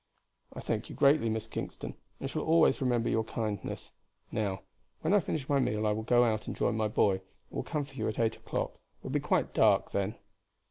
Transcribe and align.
"I 0.51 0.61
thank 0.61 0.89
you 0.89 0.95
greatly, 0.95 1.29
Miss 1.29 1.45
Kingston, 1.45 1.93
and 2.19 2.27
shall 2.27 2.41
always 2.41 2.81
remember 2.81 3.07
your 3.07 3.23
kindness. 3.23 3.91
Now, 4.31 4.63
when 5.01 5.13
I 5.13 5.19
finish 5.19 5.47
my 5.47 5.59
meal 5.59 5.85
I 5.85 5.91
will 5.91 6.01
go 6.01 6.23
out 6.23 6.47
and 6.47 6.55
join 6.55 6.75
my 6.75 6.87
boy, 6.87 7.17
and 7.21 7.21
will 7.51 7.61
come 7.61 7.85
for 7.85 7.93
you 7.93 8.07
at 8.07 8.17
eight 8.17 8.35
o'clock; 8.35 8.71
it 8.73 9.03
will 9.03 9.11
be 9.11 9.19
quite 9.19 9.53
dark 9.53 9.91
then." 9.91 10.15